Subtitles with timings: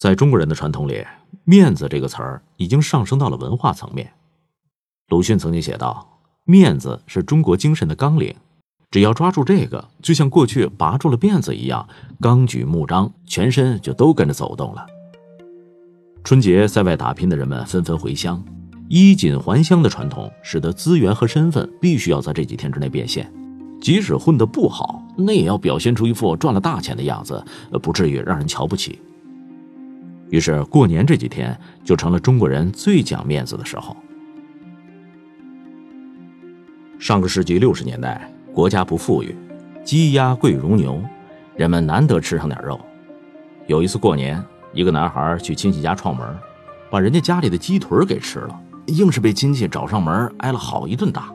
[0.00, 1.04] 在中国人的传统里，
[1.44, 4.10] 面子这个词儿已经上升到了文化层面。
[5.08, 8.34] 鲁迅曾经写道：“面子是中国精神的纲领，
[8.90, 11.86] 只要抓住这个，就像过去拔住了辫子一样，
[12.18, 14.86] 纲举目张，全身就都跟着走动了。”
[16.24, 18.42] 春节在外打拼的人们纷纷回乡，
[18.88, 23.30] 衣锦还乡的传统使得资源和身份必须要在这几天之内变现，
[23.82, 27.44] 即使混得不好，那也要表现出一副赚了大钱的样子，
[27.82, 28.98] 不至于让人瞧不起。
[30.30, 33.96] 于是，过年这几天就成了中国人最讲面子的时候。
[36.98, 39.34] 上个世纪六十年代，国家不富裕，
[39.84, 41.02] 鸡鸭贵如牛，
[41.56, 42.78] 人们难得吃上点肉。
[43.66, 46.24] 有一次过年，一个男孩去亲戚家串门，
[46.90, 51.34] 把人家家里的鸡腿给吃了，硬是被亲戚找上门挨了好一顿打。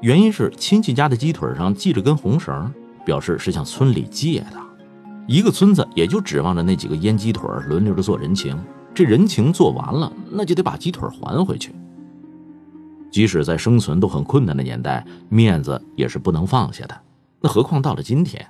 [0.00, 2.72] 原因是亲戚家的鸡腿上系着根红绳，
[3.04, 4.65] 表示是向村里借的。
[5.26, 8.56] 一个村子也就指望着那几个腌鸡腿轮流着做人情，
[8.94, 11.74] 这人情做完了，那就得把鸡腿还回去。
[13.10, 16.96] 即使在生存都很困难的年代，面子也是不能放下的。
[17.40, 18.46] 那何况到了今天？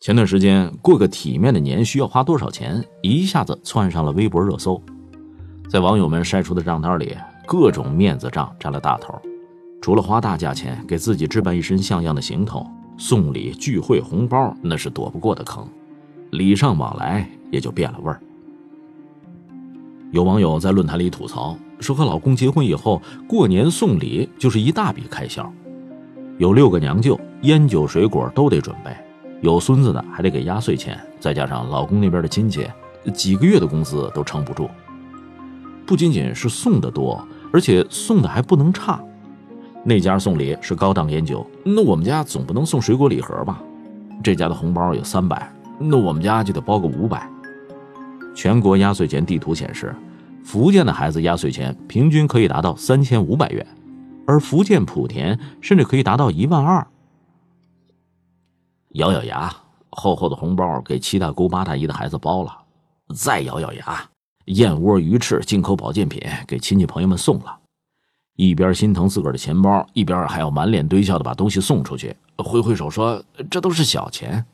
[0.00, 4.80] 前段时间过个体面的年需要花多少钱，一下子窜上了微博热搜。
[5.68, 9.20] 在网友们晒出的账单里，各种面子账占了大头。
[9.80, 12.66] 除了花大价钱给自己置办一身像样的行头。
[13.04, 15.66] 送礼、聚会、红包，那是躲不过的坑，
[16.30, 18.20] 礼尚往来也就变了味儿。
[20.12, 25.52] 有网友在论坛里吐槽说，和老公结婚以后，过年送礼就是一大笔开销，
[26.38, 28.96] 有六个娘舅，烟酒水果都得准备，
[29.40, 32.68] 有孙子的还得给压岁钱，再加上老公那边的亲戚，
[33.12, 34.70] 几个月的工资都撑不住。
[35.84, 39.02] 不仅仅是送的多，而且送的还不能差。
[39.84, 43.60] 那家送礼是高档烟酒，那我们家总不能送水果礼盒吧？
[44.22, 47.28] 这家的红包有三百，那我们家就得包个五百。
[48.34, 49.92] 全国压岁钱地图显示，
[50.44, 53.66] 福建的孩子压岁钱平均可以达到三千五百元，
[54.24, 56.86] 而福建莆田甚至可以达到一万二。
[58.90, 59.52] 咬咬牙，
[59.90, 62.56] 厚厚的红包给七大姑八大姨的孩子包了，
[63.16, 64.00] 再咬咬牙，
[64.44, 67.58] 燕窝、鱼翅、进口保健品给亲戚朋友们送了。
[68.48, 74.44] 一边心疼自个儿的钱包，一边还要满脸堆笑的把东西送出去，挥挥手说：“这都是小钱。”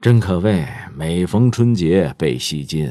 [0.00, 2.90] 真可谓每逢春节倍吸金，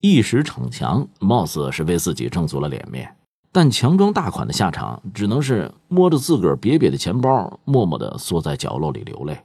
[0.00, 3.16] 一时逞强，貌似是为自己挣足了脸面，
[3.50, 9.36] 但强装大款的下场，只能是摸着自个儿瘪瘪的钱包，默默的缩在角落里流泪。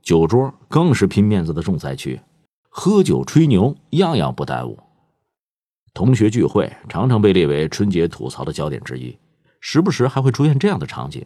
[0.00, 2.20] 酒桌更是拼面子的重灾区，
[2.68, 4.78] 喝酒吹牛，样样不耽误。
[5.94, 9.16] 同学聚会常常被列为春节吐槽的焦点之一，
[9.60, 11.24] 时不时还会出现这样的场景：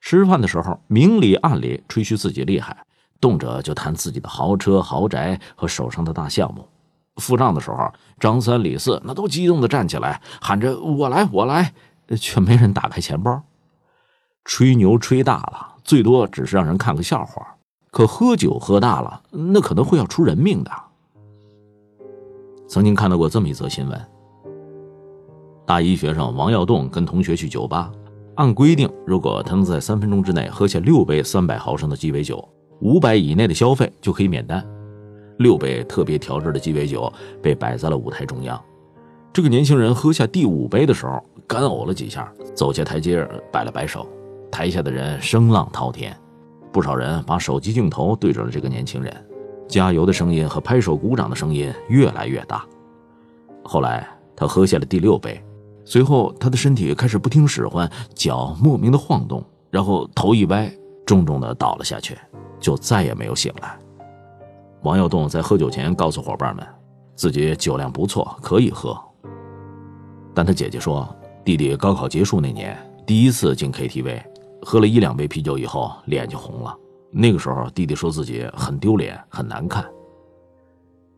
[0.00, 2.76] 吃饭的时候明里暗里吹嘘自己厉害，
[3.20, 6.64] 动辄就谈自己的豪车、豪宅和手上的大项目；
[7.20, 11.72] 付账的时候，张三李四那都激动的站起来，喊着“我来，我来”，
[12.20, 13.40] 却没人打开钱包。
[14.44, 17.40] 吹牛吹大了，最多只是让人看个笑话；
[17.92, 20.72] 可喝酒喝大了，那可能会要出人命的。
[22.68, 23.98] 曾经看到过这么一则新闻：
[25.66, 27.90] 大一学生王耀栋跟同学去酒吧，
[28.34, 32.46] 按规定，如果他能在三分钟之内喝下六杯三百毫升的鸡尾酒，
[32.80, 34.62] 五百以内的消费就可以免单。
[35.38, 37.10] 六杯特别调制的鸡尾酒
[37.42, 38.62] 被摆在了舞台中央。
[39.32, 44.06] 这个年轻人喝下第五杯的时候，干呕了几下，走下台阶，摆了摆手。
[44.50, 46.14] 台下的人声浪滔天，
[46.70, 49.27] 不少人把手机镜头对准了这个年轻人。
[49.68, 52.64] 加油的声音和拍手鼓掌的声音越来越大。
[53.62, 55.40] 后来他喝下了第六杯，
[55.84, 60.72] 随后他的身体开始不听使唤，脚莫名的晃动，然后头一歪，
[61.04, 62.16] 重重的倒了下去，
[62.58, 63.78] 就再也没有醒来。
[64.82, 66.66] 王耀栋在喝酒前告诉伙伴们，
[67.14, 68.98] 自己酒量不错，可以喝。
[70.32, 71.06] 但他姐姐说，
[71.44, 74.22] 弟弟高考结束那年第一次进 KTV，
[74.62, 76.74] 喝了一两杯啤酒以后，脸就红了。
[77.10, 79.84] 那个时候，弟弟说自己很丢脸、很难看。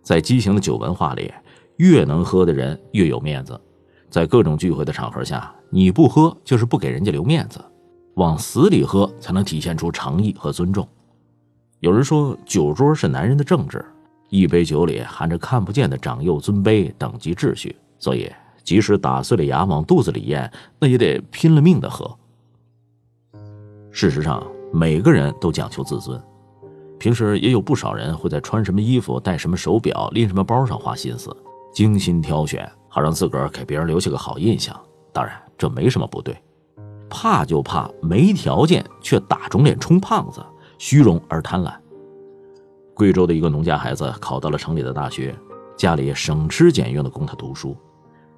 [0.02, 1.32] 在畸形的酒文化里，
[1.76, 3.60] 越能喝的人越有面子。
[4.08, 7.60] 在各种聚会的场合下，你不喝就是不给人家留面子，
[8.14, 10.88] 往死里喝才能体现出诚意和尊重。
[11.80, 13.84] 有人说，酒桌是男人的政治，
[14.28, 18.30] 一杯酒里含着看不见的长幼尊卑、等级秩序，所以
[18.62, 22.16] 即使打碎了牙往肚子里咽，那也得拼了命的喝。
[23.90, 24.44] 事实上。
[24.72, 26.20] 每个人都讲求自尊，
[26.98, 31.34] 平时也有不少人会在穿什么衣服、戴什么手表、拎什么包上花心思，
[31.72, 34.78] 精心挑选，好让自个儿给别人留下个好印象。
[35.12, 36.36] 当然，这没什么不对。
[37.08, 40.40] 怕就怕没条件却打肿脸充胖子，
[40.78, 41.72] 虚荣而贪婪。
[42.94, 45.34] 贵州的一个农家孩子考到了城里的大学，
[45.76, 47.76] 家里省吃俭用的供他读书。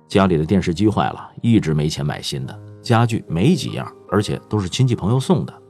[0.08, 5.61] 家里的电视机坏了，一直没钱买新的，家具没几样，而且都是亲戚朋友送的。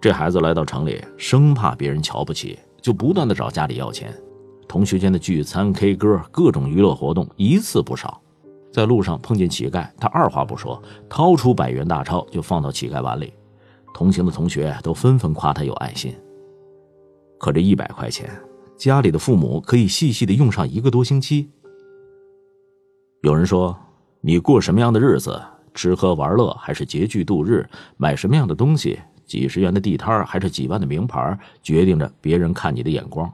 [0.00, 4.14] 这孩子来到城里，生怕别人瞧不起，就不断的找家里要钱。
[4.68, 8.20] 同学间的聚餐、K 歌、各种娱乐活动一次不少。
[8.70, 13.32] 在路上碰见乞丐，他二话不说，掏出百元大钞就放到乞丐碗里。
[13.92, 16.14] 同行的同学都纷纷夸他有爱心。
[17.40, 18.30] 可这一百块钱，
[18.76, 21.50] 家里的父母可以细细的用上一个多星期。
[23.22, 23.76] 有人说，
[24.20, 25.40] 你过什么样的日子，
[25.74, 33.32] 吃喝玩乐还是拮据度日，买什么样的东西，几十元的地摊还是几万的名牌，决定着别人看你的眼光。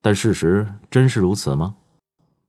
[0.00, 1.74] 但事实真是如此吗？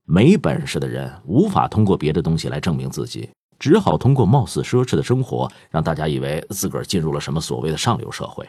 [0.04, 3.28] 没本事的人无法通过别的东西来证明自己，
[3.58, 8.48] 只好通过貌似奢侈的生活，让大家以为自个儿进入了什么所谓的上流社会。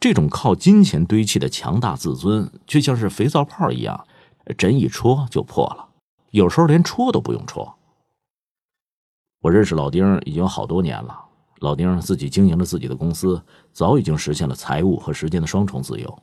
[0.00, 4.04] 这种靠金钱堆砌的强大自尊，却像是肥皂泡一样，
[4.58, 5.90] 针一戳就破了。
[6.30, 7.76] 有时候连戳都不用戳。
[9.42, 11.26] 我认识老丁已经好多年了，
[11.62, 13.40] 老丁自己经营着自己的公司，
[13.72, 16.18] 早已经实现了财务和时间的双重自由。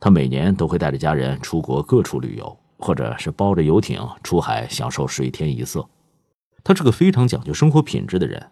[0.00, 5.86] 他每年都会带着家人出国各处旅游，或者是包着游艇出海享受水天一色。
[6.64, 8.42] 他是个非常讲究生活品质的人，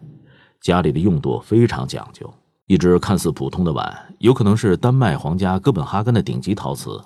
[0.61, 2.31] 家里的用度非常讲究。
[2.67, 7.01] 一只看似普通的碗，有可能是丹麦皇家哥本哈根的顶级陶瓷。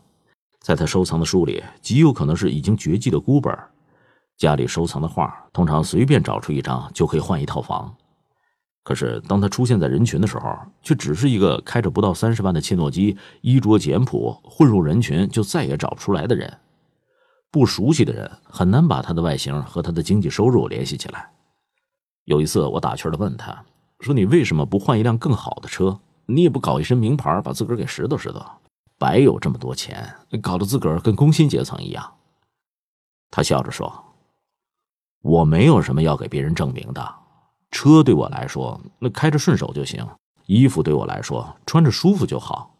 [0.60, 3.58] 在他收藏的书里，极有可能是已经绝迹的孤本。
[4.36, 7.96] 家里收藏的画，通常随便找出一张就可以换一套房。
[8.86, 16.60] 可是当他出现在人群的时候，却只是一个开着不到三十万的切诺基，衣着简朴，混入人群就再也找不出来的人。
[17.50, 21.32] 不熟悉的人很难把他的外形和他的经济收入联系起来。
[22.26, 23.66] 有一次，我打趣的问他。
[24.02, 26.00] 说你为什么不换一辆更好的车？
[26.28, 28.46] 你也不搞一身名牌，把自个儿给拾掇拾掇，
[29.00, 32.14] 白有这么多钱，搞得自个儿跟工薪阶层一样。
[33.32, 33.92] 他笑着说
[35.24, 37.16] ：“我没有什么要给别人证明的，
[37.76, 40.02] 车对我来说，那开着顺手就行；
[40.46, 42.74] 衣服对我来说，穿着舒服就好。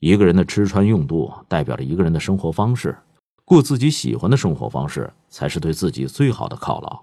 [0.00, 2.96] 一个人的吃穿用度，代表着一个人的生活方式，
[3.44, 7.02] 过自己喜欢的生活方式，才是对自己最好的犒劳。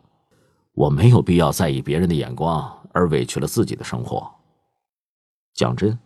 [0.74, 4.30] 我没有必要在意别人的眼光。”而委屈了自己的生活。
[5.54, 5.98] 讲真，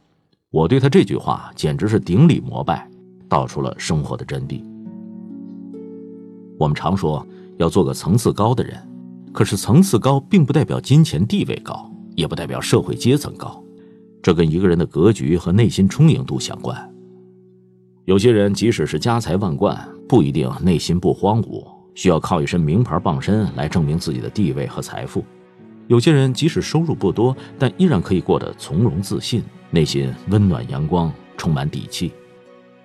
[0.51, 2.87] 我对他这句话简直是顶礼膜拜，
[3.27, 4.63] 道出了生活的真谛。
[6.59, 7.25] 我们常说
[7.57, 8.79] 要做个层次高的人，
[9.35, 13.61] 可是层次高并不代表金钱地位高，也不代表社会阶层高，
[14.23, 16.89] 这跟一个人的格局和内心充盈度相关。
[18.05, 19.77] 有些人即使是家财万贯，
[20.07, 25.21] 不一定内心不荒芜，需要靠一身名牌傍身来证明自己的地位和财富。
[25.87, 32.13] 有些人即使收入不多，但依然可以过得从容自信，内心温暖阳光，充满底气，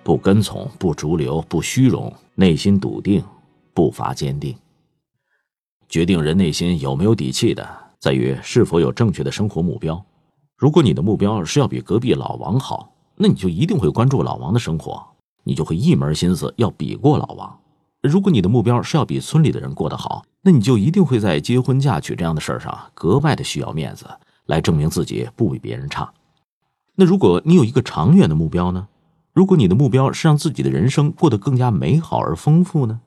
[0.03, 3.23] 不跟从，不逐流，不虚荣，内心笃定，
[3.73, 4.53] 步伐坚定。
[5.91, 7.67] 决定人内心有没有底气的，
[7.99, 10.01] 在于是否有正确的生活目标。
[10.55, 15.05] 如果你的目标是要比隔壁老王好，那你就一定会关注老王的生活，
[15.43, 17.59] 你就会一门心思要比过老王。
[18.01, 24.05] 如果你的目标是要比村里的人过得好，那你就一定会在结婚嫁娶这样的事儿上格外的需要面子，
[24.45, 26.09] 来证明自己不比别人差。
[26.95, 28.87] 那如果你有一个长远的目标呢？
[29.33, 33.01] 如果你的目标是让自己的人生过得更加美好而丰富呢？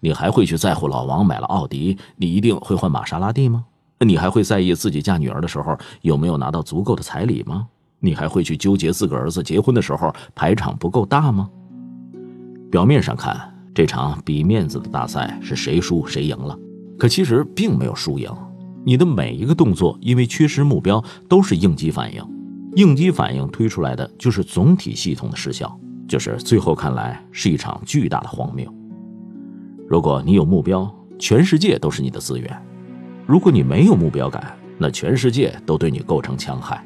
[0.00, 3.64] 你还会去在乎老王买了奥迪，你一定会换玛莎拉蒂吗？
[4.00, 7.66] 你还会在意自己嫁女儿的时候有没有拿到足够的彩礼吗？
[7.98, 11.48] 你还会去纠结自个儿子结婚的时候排场不够大吗？
[12.70, 16.56] 表面上看，这场比面子的大赛是谁输谁赢了。
[16.98, 18.30] 可其实并没有输赢，
[18.84, 22.22] 你的每一个动作因为缺失目标都是应激反应，
[22.74, 25.74] 应激反应推出来的就是总体系统的失效，
[26.06, 28.70] 就是最后看来是一场巨大的荒谬。
[29.88, 32.50] 如果你有目标，全世界都是你的资源；
[33.26, 36.84] 如果你没有目标感，那全世界都对你构成戕害。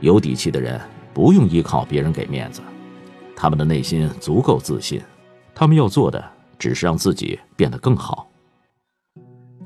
[0.00, 0.80] 有底气的人
[1.14, 2.60] 不用依靠别人给面子，
[3.34, 5.00] 他们的内心足够自信，
[5.54, 6.22] 他们要做的
[6.58, 8.28] 只是让自己变得更好。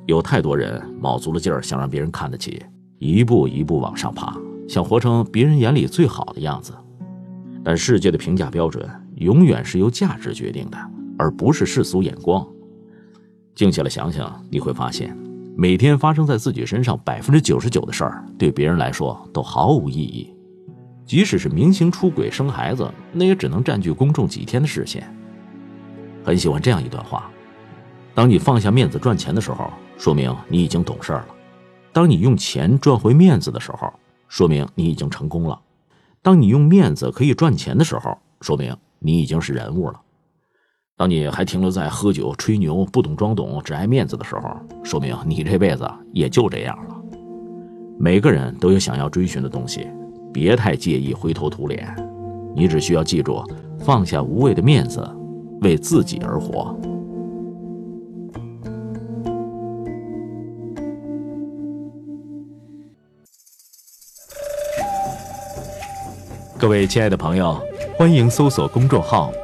[0.07, 2.63] 有太多人卯足了劲儿想让别人看得起，
[2.99, 4.37] 一步一步往上爬，
[4.69, 6.73] 想活成别人眼里最好的样子。
[7.65, 10.79] 但世界的评价标准永远是由价值决定的，
[11.19, 12.47] 而不是世俗眼光。
[13.55, 15.17] 静下来想想，你会发现，
[15.57, 20.35] 每天发生在自己身上百分之九十九的事儿，对别人来说都毫无意义。
[21.07, 25.07] 即使是明星出轨生孩子，那也只能占据公众几天的视线。
[26.25, 27.31] 很喜欢这样一段话。
[28.15, 31.27] 当你放下面子赚钱的时候，说明你已经懂事了；
[31.93, 33.93] 当你用钱赚回面子的时候，
[34.29, 35.61] 说明你已经成功了；
[36.23, 40.01] 当你用面子可以赚钱的时候，说明你已经是人物了。
[40.97, 46.95] 当你还停留在喝酒、吹牛、不懂装懂、只爱面子的时候，说明你这辈子也就这样了。
[47.99, 49.89] 每个人都有想要追寻的东西，
[50.33, 51.93] 别太介意灰头土脸。
[52.55, 53.43] 你只需要记住，
[53.81, 55.05] 放下无谓的面子，
[55.63, 56.79] 为自己而活。
[66.57, 67.61] 各位亲爱的朋友，
[67.99, 69.33] 欢迎搜索公众号“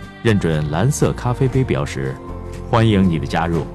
[0.23, 2.15] 认准蓝色咖啡杯标识，
[2.69, 3.65] 欢迎你的加入。